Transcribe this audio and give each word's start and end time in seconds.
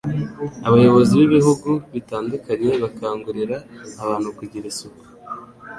abayobozi 0.67 1.11
b'ibihugu 1.19 1.69
bitandukanye 1.93 2.71
bakangurira 2.83 3.57
abantu 4.03 4.29
kugira 4.39 4.65
isuku 4.73 5.03